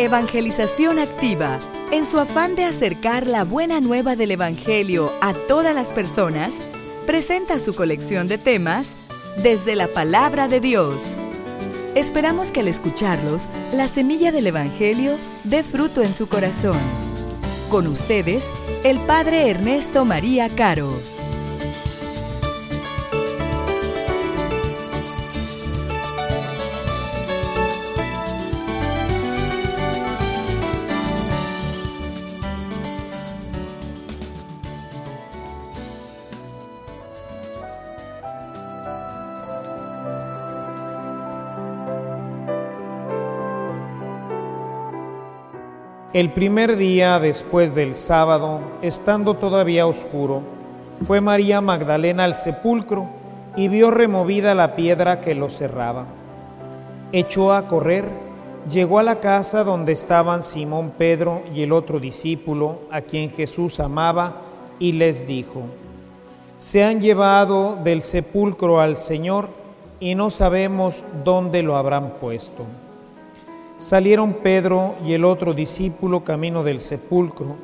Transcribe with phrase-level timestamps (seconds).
[0.00, 1.58] Evangelización Activa,
[1.92, 6.54] en su afán de acercar la buena nueva del Evangelio a todas las personas,
[7.04, 8.88] presenta su colección de temas
[9.42, 11.02] desde la palabra de Dios.
[11.94, 13.42] Esperamos que al escucharlos,
[13.74, 16.78] la semilla del Evangelio dé fruto en su corazón.
[17.68, 18.46] Con ustedes,
[18.84, 20.98] el Padre Ernesto María Caro.
[46.12, 50.42] El primer día después del sábado, estando todavía oscuro,
[51.06, 53.06] fue María Magdalena al sepulcro
[53.54, 56.06] y vio removida la piedra que lo cerraba.
[57.12, 58.06] Echó a correr,
[58.68, 63.78] llegó a la casa donde estaban Simón Pedro y el otro discípulo, a quien Jesús
[63.78, 64.34] amaba,
[64.80, 65.62] y les dijo,
[66.56, 69.48] Se han llevado del sepulcro al Señor
[70.00, 72.64] y no sabemos dónde lo habrán puesto.
[73.80, 77.56] Salieron Pedro y el otro discípulo camino del sepulcro.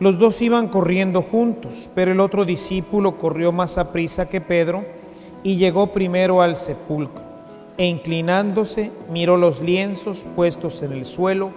[0.00, 4.84] Los dos iban corriendo juntos, pero el otro discípulo corrió más a prisa que Pedro
[5.44, 7.22] y llegó primero al sepulcro,
[7.78, 11.52] e inclinándose miró los lienzos puestos en el suelo,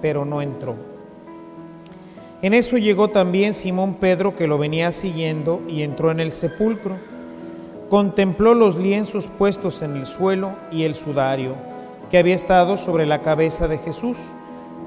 [0.00, 0.76] pero no entró.
[2.40, 6.94] En eso llegó también Simón Pedro que lo venía siguiendo y entró en el sepulcro.
[7.90, 11.56] Contempló los lienzos puestos en el suelo y el sudario
[12.10, 14.18] que había estado sobre la cabeza de Jesús,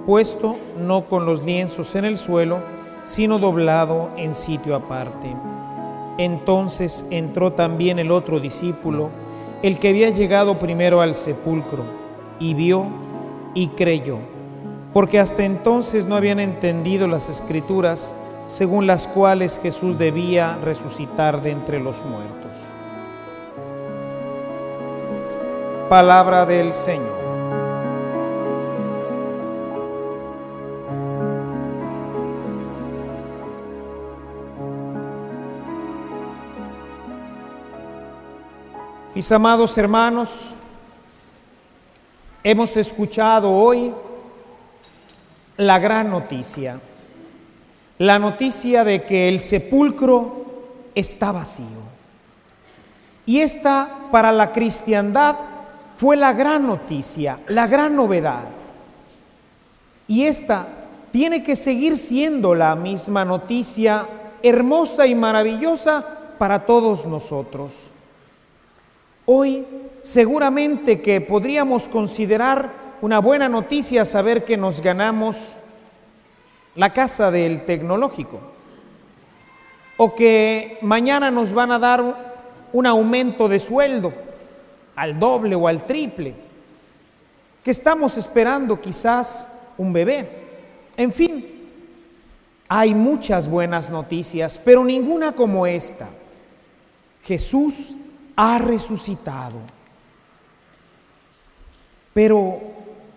[0.06, 2.62] puesto no con los lienzos en el suelo,
[3.04, 5.36] sino doblado en sitio aparte.
[6.18, 9.10] Entonces entró también el otro discípulo,
[9.62, 11.84] el que había llegado primero al sepulcro,
[12.40, 12.88] y vio
[13.54, 14.18] y creyó,
[14.94, 18.16] porque hasta entonces no habían entendido las escrituras
[18.48, 22.41] según las cuales Jesús debía resucitar de entre los muertos.
[25.92, 27.20] Palabra del Señor.
[39.14, 40.56] Mis amados hermanos,
[42.42, 43.94] hemos escuchado hoy
[45.58, 46.80] la gran noticia,
[47.98, 50.46] la noticia de que el sepulcro
[50.96, 51.66] está vacío.
[53.26, 55.51] Y esta para la cristiandad
[56.02, 58.46] fue la gran noticia, la gran novedad.
[60.08, 60.68] Y esta
[61.12, 64.08] tiene que seguir siendo la misma noticia
[64.42, 66.04] hermosa y maravillosa
[66.40, 67.92] para todos nosotros.
[69.28, 69.64] Hoy
[70.02, 75.56] seguramente que podríamos considerar una buena noticia saber que nos ganamos
[76.74, 78.40] la casa del tecnológico
[79.98, 82.04] o que mañana nos van a dar
[82.74, 84.31] un aumento de sueldo
[85.02, 86.32] al doble o al triple,
[87.64, 90.30] que estamos esperando quizás un bebé.
[90.96, 91.44] En fin,
[92.68, 96.08] hay muchas buenas noticias, pero ninguna como esta.
[97.24, 97.96] Jesús
[98.36, 99.58] ha resucitado.
[102.14, 102.62] Pero,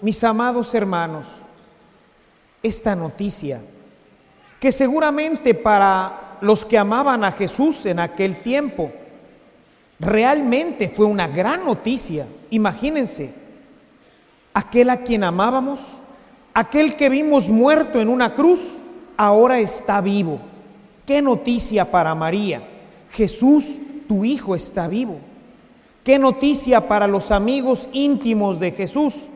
[0.00, 1.26] mis amados hermanos,
[2.62, 3.60] esta noticia,
[4.58, 8.90] que seguramente para los que amaban a Jesús en aquel tiempo,
[10.00, 12.26] Realmente fue una gran noticia.
[12.50, 13.32] Imagínense,
[14.52, 15.80] aquel a quien amábamos,
[16.52, 18.78] aquel que vimos muerto en una cruz,
[19.16, 20.40] ahora está vivo.
[21.06, 22.62] Qué noticia para María.
[23.10, 23.78] Jesús,
[24.08, 25.18] tu Hijo, está vivo.
[26.02, 29.26] Qué noticia para los amigos íntimos de Jesús.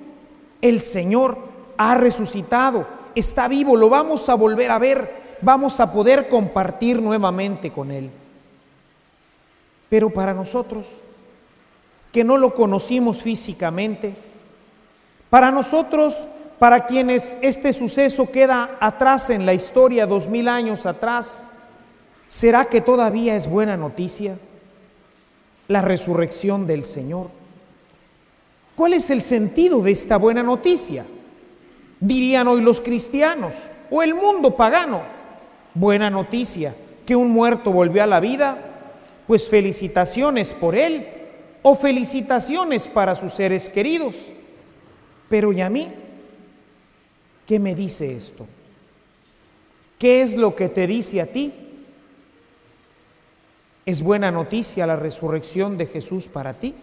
[0.60, 1.38] El Señor
[1.78, 7.70] ha resucitado, está vivo, lo vamos a volver a ver, vamos a poder compartir nuevamente
[7.70, 8.10] con Él.
[9.88, 11.00] Pero para nosotros,
[12.12, 14.14] que no lo conocimos físicamente,
[15.30, 16.26] para nosotros,
[16.58, 21.46] para quienes este suceso queda atrás en la historia, dos mil años atrás,
[22.26, 24.38] ¿será que todavía es buena noticia
[25.68, 27.28] la resurrección del Señor?
[28.74, 31.04] ¿Cuál es el sentido de esta buena noticia?
[32.00, 35.02] Dirían hoy los cristianos o el mundo pagano.
[35.74, 36.74] Buena noticia,
[37.04, 38.56] que un muerto volvió a la vida
[39.28, 41.06] pues felicitaciones por él
[41.60, 44.32] o felicitaciones para sus seres queridos.
[45.28, 45.92] Pero ¿y a mí?
[47.46, 48.46] ¿Qué me dice esto?
[49.98, 51.52] ¿Qué es lo que te dice a ti?
[53.84, 56.74] ¿Es buena noticia la resurrección de Jesús para ti?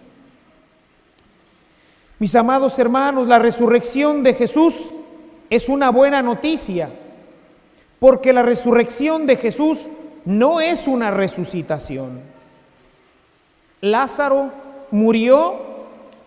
[2.20, 4.94] Mis amados hermanos, la resurrección de Jesús
[5.50, 6.90] es una buena noticia,
[8.00, 9.88] porque la resurrección de Jesús
[10.26, 12.35] no es una resucitación.
[13.86, 14.52] Lázaro
[14.92, 15.56] murió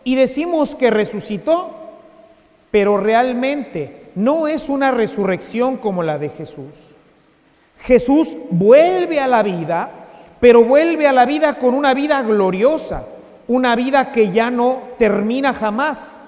[0.04, 1.70] y decimos que resucitó,
[2.70, 6.72] pero realmente no es una resurrección como la de Jesús.
[7.80, 9.90] Jesús vuelve a la vida,
[10.40, 13.06] pero vuelve a la vida con una vida gloriosa,
[13.48, 16.20] una vida que ya no termina jamás.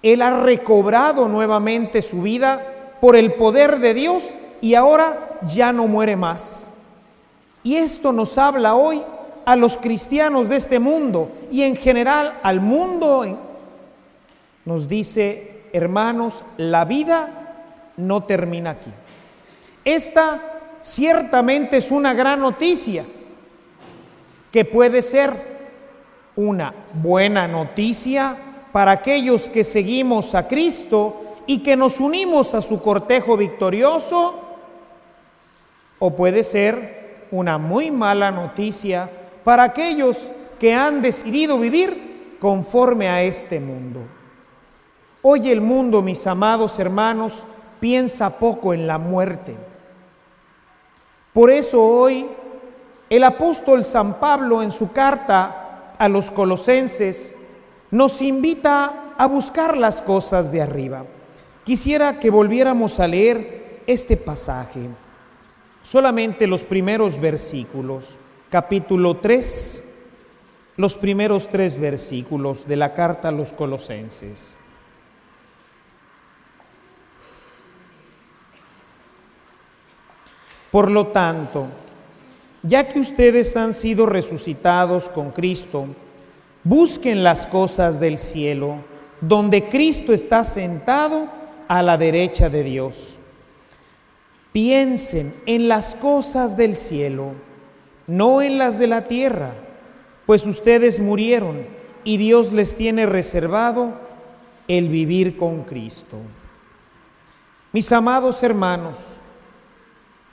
[0.00, 2.60] Él ha recobrado nuevamente su vida
[3.00, 6.70] por el poder de Dios y ahora ya no muere más.
[7.64, 9.02] Y esto nos habla hoy
[9.44, 13.38] a los cristianos de este mundo y en general al mundo.
[14.64, 18.90] Nos dice, hermanos, la vida no termina aquí.
[19.84, 20.40] Esta
[20.80, 23.04] ciertamente es una gran noticia
[24.50, 25.52] que puede ser
[26.36, 28.36] una buena noticia
[28.72, 34.40] para aquellos que seguimos a Cristo y que nos unimos a su cortejo victorioso,
[35.98, 39.10] o puede ser una muy mala noticia
[39.44, 44.00] para aquellos que han decidido vivir conforme a este mundo.
[45.22, 47.44] Hoy el mundo, mis amados hermanos,
[47.80, 49.56] piensa poco en la muerte.
[51.32, 52.28] Por eso hoy
[53.08, 57.36] el apóstol San Pablo en su carta a los colosenses
[57.90, 61.04] nos invita a buscar las cosas de arriba.
[61.64, 64.80] Quisiera que volviéramos a leer este pasaje,
[65.82, 68.18] solamente los primeros versículos
[68.52, 69.82] capítulo 3,
[70.76, 74.58] los primeros tres versículos de la carta a los colosenses.
[80.70, 81.64] Por lo tanto,
[82.62, 85.86] ya que ustedes han sido resucitados con Cristo,
[86.62, 88.84] busquen las cosas del cielo,
[89.22, 91.26] donde Cristo está sentado
[91.68, 93.16] a la derecha de Dios.
[94.52, 97.32] Piensen en las cosas del cielo
[98.06, 99.54] no en las de la tierra,
[100.26, 101.66] pues ustedes murieron
[102.04, 103.94] y Dios les tiene reservado
[104.68, 106.18] el vivir con Cristo.
[107.72, 108.96] Mis amados hermanos,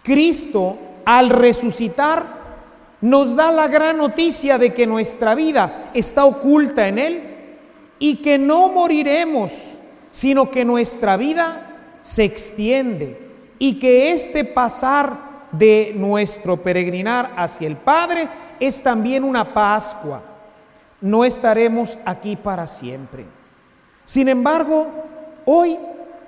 [0.04, 2.40] Cristo al resucitar
[3.02, 7.24] nos da la gran noticia de que nuestra vida está oculta en Él
[7.98, 9.78] y que no moriremos,
[10.12, 17.76] sino que nuestra vida se extiende y que este pasar de nuestro peregrinar hacia el
[17.76, 18.28] Padre
[18.60, 20.22] es también una Pascua.
[21.02, 23.26] No estaremos aquí para siempre.
[24.06, 24.88] Sin embargo,
[25.46, 25.78] hoy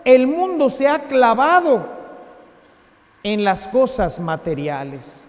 [0.05, 1.85] el mundo se ha clavado
[3.23, 5.27] en las cosas materiales.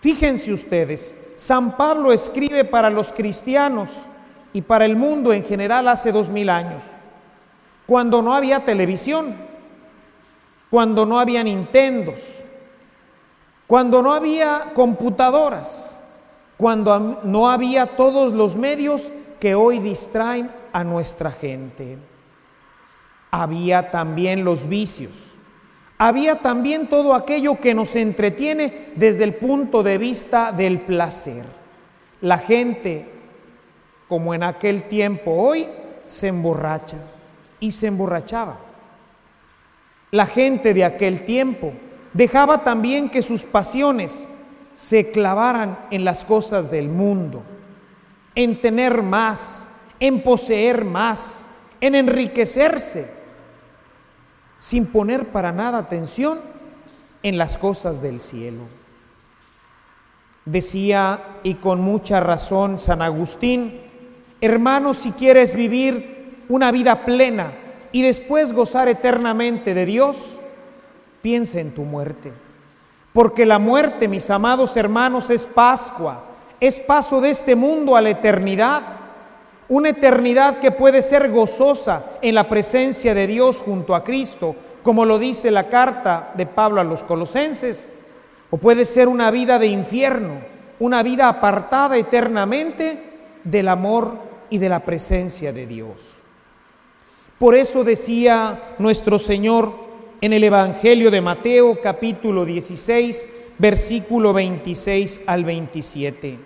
[0.00, 3.90] Fíjense ustedes, San Pablo escribe para los cristianos
[4.52, 6.84] y para el mundo en general hace dos mil años,
[7.86, 9.34] cuando no había televisión,
[10.70, 12.43] cuando no había Nintendos,
[13.66, 16.00] cuando no había computadoras,
[16.56, 21.98] cuando no había todos los medios que hoy distraen a nuestra gente.
[23.30, 25.34] Había también los vicios.
[25.98, 31.44] Había también todo aquello que nos entretiene desde el punto de vista del placer.
[32.20, 33.06] La gente,
[34.08, 35.66] como en aquel tiempo hoy,
[36.04, 36.98] se emborracha
[37.60, 38.58] y se emborrachaba.
[40.10, 41.72] La gente de aquel tiempo
[42.14, 44.28] Dejaba también que sus pasiones
[44.74, 47.42] se clavaran en las cosas del mundo,
[48.36, 49.68] en tener más,
[49.98, 51.46] en poseer más,
[51.80, 53.12] en enriquecerse,
[54.60, 56.40] sin poner para nada atención
[57.24, 58.62] en las cosas del cielo.
[60.44, 63.80] Decía, y con mucha razón, San Agustín,
[64.40, 67.54] hermano, si quieres vivir una vida plena
[67.90, 70.38] y después gozar eternamente de Dios,
[71.24, 72.32] piensa en tu muerte.
[73.14, 76.22] Porque la muerte, mis amados hermanos, es Pascua,
[76.60, 78.82] es paso de este mundo a la eternidad.
[79.70, 85.06] Una eternidad que puede ser gozosa en la presencia de Dios junto a Cristo, como
[85.06, 87.90] lo dice la carta de Pablo a los colosenses,
[88.50, 90.40] o puede ser una vida de infierno,
[90.78, 93.02] una vida apartada eternamente
[93.44, 94.18] del amor
[94.50, 96.18] y de la presencia de Dios.
[97.38, 99.83] Por eso decía nuestro Señor,
[100.24, 103.28] en el Evangelio de Mateo capítulo 16,
[103.58, 106.38] versículo 26 al 27.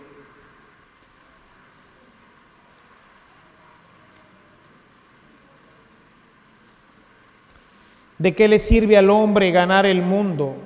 [8.18, 10.56] ¿De qué le sirve al hombre ganar el mundo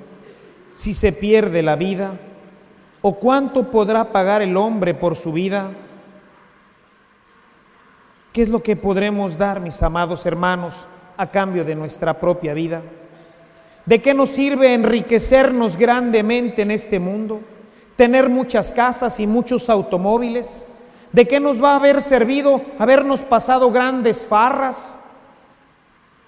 [0.73, 2.19] si se pierde la vida?
[3.03, 5.69] ¿O cuánto podrá pagar el hombre por su vida?
[8.31, 12.81] ¿Qué es lo que podremos dar, mis amados hermanos, a cambio de nuestra propia vida?
[13.85, 17.41] ¿De qué nos sirve enriquecernos grandemente en este mundo?
[17.97, 20.67] ¿Tener muchas casas y muchos automóviles?
[21.11, 24.99] ¿De qué nos va a haber servido habernos pasado grandes farras?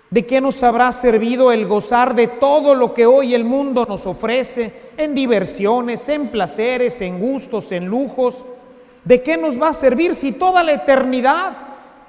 [0.09, 4.05] ¿De qué nos habrá servido el gozar de todo lo que hoy el mundo nos
[4.05, 8.45] ofrece en diversiones, en placeres, en gustos, en lujos?
[9.05, 11.53] ¿De qué nos va a servir si toda la eternidad,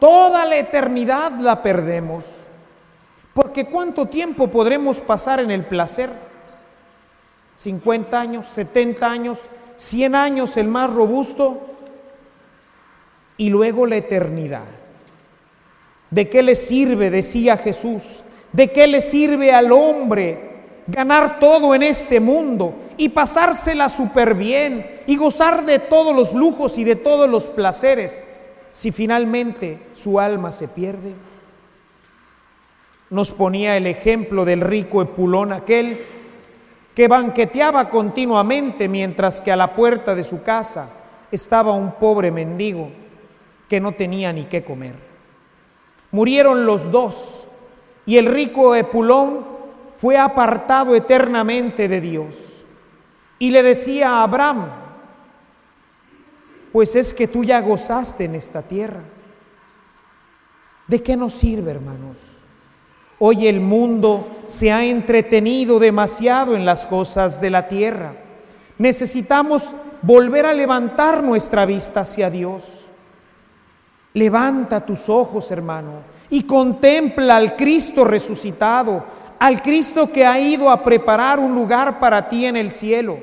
[0.00, 2.46] toda la eternidad la perdemos?
[3.37, 6.09] Porque ¿cuánto tiempo podremos pasar en el placer?
[7.57, 9.38] 50 años, 70 años,
[9.76, 11.61] 100 años el más robusto
[13.37, 14.64] y luego la eternidad.
[16.11, 18.25] ¿De qué le sirve, decía Jesús?
[18.52, 25.02] ¿De qué le sirve al hombre ganar todo en este mundo y pasársela súper bien
[25.07, 28.25] y gozar de todos los lujos y de todos los placeres
[28.71, 31.25] si finalmente su alma se pierde?
[33.10, 36.00] Nos ponía el ejemplo del rico Epulón aquel
[36.94, 40.90] que banqueteaba continuamente mientras que a la puerta de su casa
[41.30, 42.90] estaba un pobre mendigo
[43.68, 44.94] que no tenía ni qué comer.
[46.10, 47.46] Murieron los dos
[48.06, 49.44] y el rico Epulón
[50.00, 52.64] fue apartado eternamente de Dios.
[53.38, 54.70] Y le decía a Abraham,
[56.72, 59.02] pues es que tú ya gozaste en esta tierra.
[60.86, 62.36] ¿De qué nos sirve, hermanos?
[63.18, 68.12] Hoy el mundo se ha entretenido demasiado en las cosas de la tierra.
[68.78, 72.87] Necesitamos volver a levantar nuestra vista hacia Dios.
[74.12, 75.92] Levanta tus ojos, hermano,
[76.28, 79.04] y contempla al Cristo resucitado,
[79.38, 83.18] al Cristo que ha ido a preparar un lugar para ti en el cielo.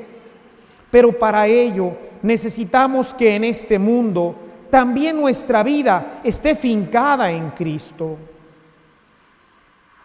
[0.90, 4.36] Pero para ello necesitamos que en este mundo
[4.72, 8.18] también nuestra vida esté fincada en Cristo.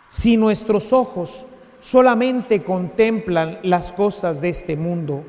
[0.08, 1.46] Si nuestros ojos
[1.80, 5.24] solamente contemplan las cosas de este mundo,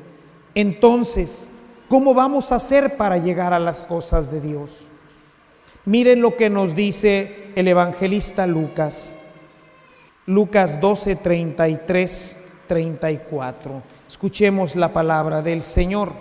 [0.54, 1.50] entonces,
[1.88, 4.86] ¿cómo vamos a hacer para llegar a las cosas de Dios?
[5.84, 9.18] Miren lo que nos dice el evangelista Lucas.
[10.26, 12.36] Lucas 12, 33,
[12.68, 13.82] 34.
[14.06, 16.12] Escuchemos la palabra del Señor.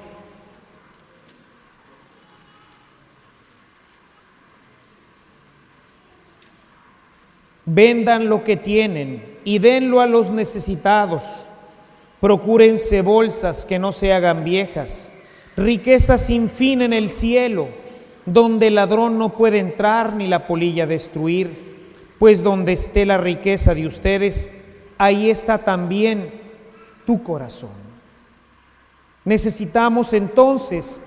[7.72, 11.46] Vendan lo que tienen y denlo a los necesitados.
[12.20, 15.14] Procúrense bolsas que no se hagan viejas,
[15.56, 17.68] riquezas sin fin en el cielo,
[18.26, 23.76] donde el ladrón no puede entrar ni la polilla destruir, pues donde esté la riqueza
[23.76, 24.52] de ustedes,
[24.98, 26.42] ahí está también
[27.06, 27.78] tu corazón.
[29.26, 31.04] Necesitamos entonces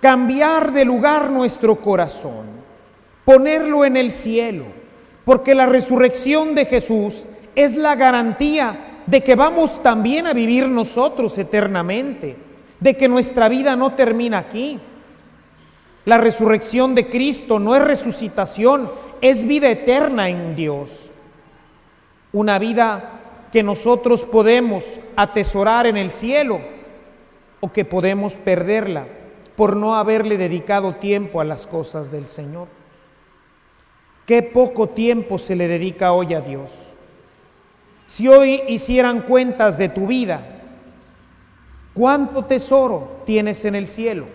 [0.00, 2.46] cambiar de lugar nuestro corazón,
[3.24, 4.85] ponerlo en el cielo
[5.26, 11.36] porque la resurrección de Jesús es la garantía de que vamos también a vivir nosotros
[11.36, 12.36] eternamente,
[12.78, 14.78] de que nuestra vida no termina aquí.
[16.04, 18.88] La resurrección de Cristo no es resucitación,
[19.20, 21.10] es vida eterna en Dios.
[22.32, 26.60] Una vida que nosotros podemos atesorar en el cielo
[27.58, 29.08] o que podemos perderla
[29.56, 32.68] por no haberle dedicado tiempo a las cosas del Señor.
[34.26, 36.72] Qué poco tiempo se le dedica hoy a Dios.
[38.08, 40.44] Si hoy hicieran cuentas de tu vida,
[41.94, 44.26] ¿cuánto tesoro tienes en el cielo?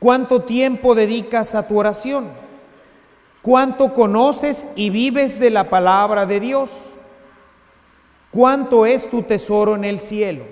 [0.00, 2.26] ¿Cuánto tiempo dedicas a tu oración?
[3.40, 6.70] ¿Cuánto conoces y vives de la palabra de Dios?
[8.32, 10.42] ¿Cuánto es tu tesoro en el cielo?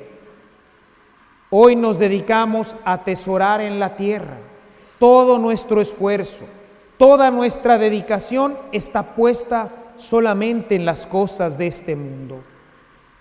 [1.50, 4.38] Hoy nos dedicamos a atesorar en la tierra
[5.00, 6.44] todo nuestro esfuerzo
[6.98, 12.42] Toda nuestra dedicación está puesta solamente en las cosas de este mundo.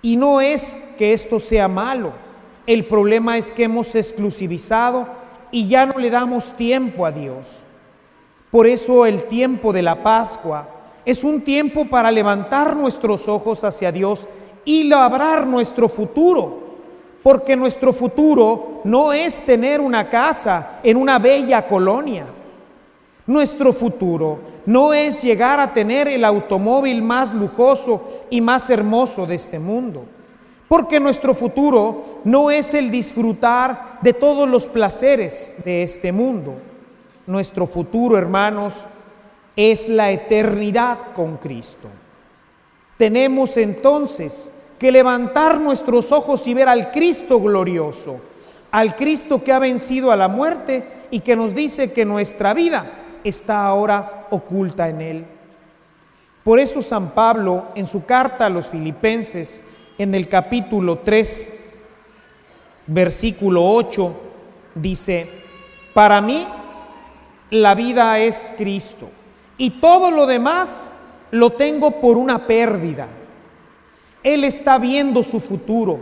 [0.01, 2.12] Y no es que esto sea malo,
[2.68, 5.08] el problema es que hemos exclusivizado
[5.51, 7.63] y ya no le damos tiempo a Dios.
[8.51, 10.68] Por eso el tiempo de la Pascua
[11.03, 14.27] es un tiempo para levantar nuestros ojos hacia Dios
[14.65, 16.62] y labrar nuestro futuro,
[17.24, 22.25] porque nuestro futuro no es tener una casa en una bella colonia
[23.25, 29.36] nuestro futuro no es llegar a tener el automóvil más lujoso y más hermoso de
[29.36, 30.06] este mundo,
[30.68, 36.56] porque nuestro futuro no es el disfrutar de todos los placeres de este mundo.
[37.25, 38.86] Nuestro futuro, hermanos,
[39.56, 41.88] es la eternidad con Cristo.
[42.98, 48.20] Tenemos entonces que levantar nuestros ojos y ver al Cristo glorioso,
[48.72, 53.02] al Cristo que ha vencido a la muerte y que nos dice que nuestra vida
[53.24, 55.25] está ahora oculta en Él.
[56.44, 59.63] Por eso San Pablo, en su carta a los filipenses,
[59.98, 61.53] en el capítulo 3,
[62.88, 64.13] versículo 8,
[64.75, 65.30] dice,
[65.94, 66.46] para mí
[67.50, 69.10] la vida es Cristo
[69.58, 70.94] y todo lo demás
[71.32, 73.08] lo tengo por una pérdida.
[74.22, 76.00] Él está viendo su futuro.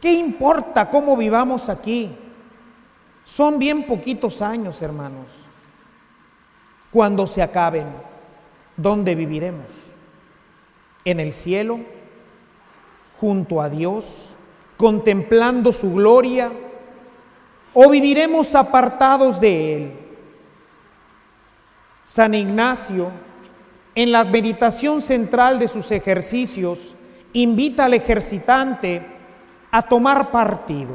[0.00, 2.10] ¿Qué importa cómo vivamos aquí?
[3.24, 5.45] Son bien poquitos años, hermanos.
[6.96, 7.84] Cuando se acaben,
[8.74, 9.90] ¿dónde viviremos?
[11.04, 11.80] ¿En el cielo?
[13.20, 14.32] ¿Junto a Dios?
[14.78, 16.50] ¿Contemplando su gloria?
[17.74, 19.92] ¿O viviremos apartados de Él?
[22.02, 23.10] San Ignacio,
[23.94, 26.94] en la meditación central de sus ejercicios,
[27.34, 29.02] invita al ejercitante
[29.70, 30.94] a tomar partido.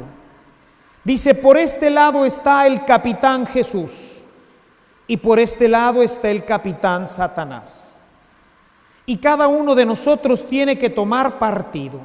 [1.04, 4.21] Dice, por este lado está el capitán Jesús
[5.12, 8.00] y por este lado está el capitán Satanás.
[9.04, 12.00] Y cada uno de nosotros tiene que tomar partido.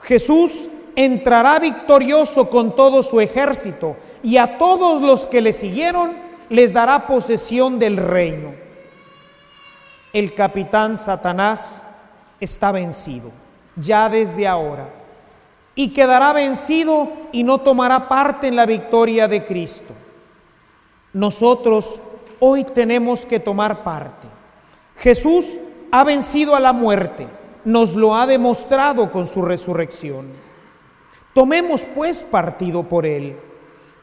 [0.00, 6.16] Jesús entrará victorioso con todo su ejército y a todos los que le siguieron
[6.48, 8.52] les dará posesión del reino.
[10.12, 11.86] El capitán Satanás
[12.40, 13.30] está vencido,
[13.76, 14.88] ya desde ahora,
[15.76, 19.94] y quedará vencido y no tomará parte en la victoria de Cristo.
[21.16, 22.02] Nosotros
[22.40, 24.28] hoy tenemos que tomar parte.
[24.96, 25.58] Jesús
[25.90, 27.26] ha vencido a la muerte,
[27.64, 30.26] nos lo ha demostrado con su resurrección.
[31.32, 33.34] Tomemos pues partido por él,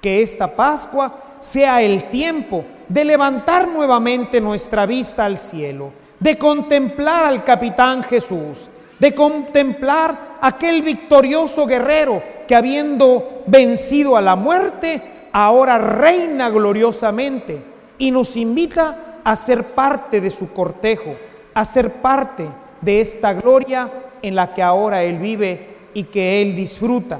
[0.02, 7.26] que esta Pascua sea el tiempo de levantar nuevamente nuestra vista al cielo, de contemplar
[7.26, 15.78] al capitán Jesús, de contemplar aquel victorioso guerrero que habiendo vencido a la muerte, ahora
[15.78, 17.62] reina gloriosamente
[17.98, 21.16] y nos invita a ser parte de su cortejo,
[21.54, 22.48] a ser parte
[22.80, 27.20] de esta gloria en la que ahora Él vive y que Él disfruta.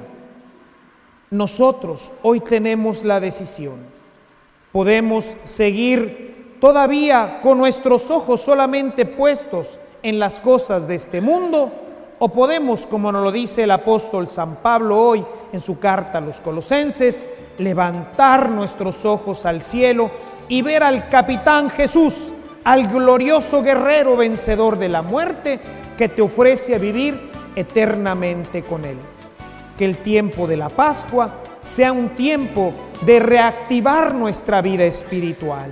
[1.30, 3.94] Nosotros hoy tenemos la decisión
[4.74, 11.72] Podemos seguir todavía con nuestros ojos solamente puestos en las cosas de este mundo
[12.20, 16.22] o podemos, como nos lo dice el apóstol San Pablo hoy en su carta a
[16.22, 17.26] los colosenses,
[17.58, 20.12] levantar nuestros ojos al cielo
[20.48, 25.60] y ver al capitán Jesús, al glorioso guerrero vencedor de la muerte
[25.98, 28.98] que te ofrece a vivir eternamente con él.
[29.78, 31.32] Que el tiempo de la Pascua
[31.64, 35.70] sea un tiempo de reactivar nuestra vida espiritual,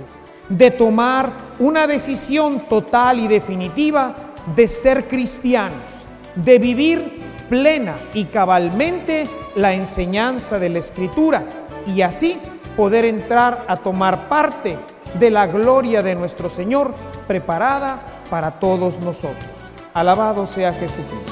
[0.48, 4.14] de tomar una decisión total y definitiva
[4.54, 6.01] de ser cristianos,
[6.34, 11.44] de vivir plena y cabalmente la enseñanza de la Escritura
[11.86, 12.38] y así
[12.76, 14.78] poder entrar a tomar parte
[15.18, 16.94] de la gloria de nuestro Señor
[17.26, 19.50] preparada para todos nosotros.
[19.92, 21.31] Alabado sea Jesucristo.